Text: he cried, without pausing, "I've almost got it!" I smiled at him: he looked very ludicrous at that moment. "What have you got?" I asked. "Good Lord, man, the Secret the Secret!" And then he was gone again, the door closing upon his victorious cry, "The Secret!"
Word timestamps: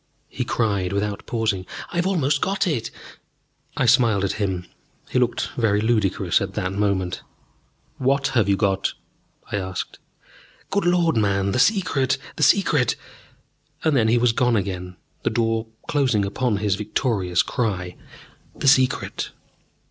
he 0.29 0.43
cried, 0.43 0.91
without 0.93 1.27
pausing, 1.27 1.63
"I've 1.93 2.07
almost 2.07 2.41
got 2.41 2.65
it!" 2.65 2.89
I 3.77 3.85
smiled 3.85 4.23
at 4.23 4.31
him: 4.41 4.65
he 5.11 5.19
looked 5.19 5.49
very 5.57 5.79
ludicrous 5.79 6.41
at 6.41 6.55
that 6.55 6.73
moment. 6.73 7.21
"What 7.99 8.29
have 8.29 8.49
you 8.49 8.57
got?" 8.57 8.93
I 9.51 9.57
asked. 9.57 9.99
"Good 10.71 10.85
Lord, 10.85 11.17
man, 11.17 11.51
the 11.51 11.59
Secret 11.59 12.17
the 12.35 12.41
Secret!" 12.41 12.95
And 13.83 13.95
then 13.95 14.07
he 14.07 14.17
was 14.17 14.31
gone 14.31 14.55
again, 14.55 14.95
the 15.21 15.29
door 15.29 15.67
closing 15.87 16.25
upon 16.25 16.57
his 16.57 16.73
victorious 16.73 17.43
cry, 17.43 17.95
"The 18.55 18.67
Secret!" 18.67 19.29